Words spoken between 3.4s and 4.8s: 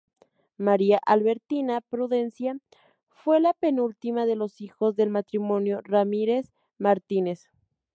penúltima de los